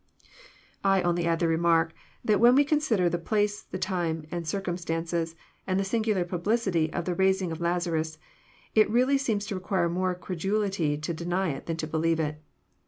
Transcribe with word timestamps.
—I 0.83 1.03
only 1.03 1.27
add 1.27 1.37
the 1.37 1.47
remark, 1.47 1.93
that 2.25 2.39
when 2.39 2.55
we 2.55 2.63
consider 2.65 3.07
the 3.07 3.19
place, 3.19 3.61
the 3.61 3.77
time, 3.77 4.25
the 4.31 4.43
circumstances, 4.43 5.35
and 5.67 5.79
the 5.79 5.83
singular 5.83 6.25
publicity, 6.25 6.91
of 6.91 7.05
the 7.05 7.13
raising 7.13 7.51
of 7.51 7.61
Lazarus, 7.61 8.17
it 8.73 8.89
really 8.89 9.19
seems 9.19 9.45
to 9.45 9.53
require 9.55 9.89
more 9.89 10.15
credulity 10.15 10.97
to 10.97 11.13
deny 11.13 11.51
it 11.51 11.67
than 11.67 11.77
to 11.77 11.85
believe 11.85 12.19
it. 12.19 12.41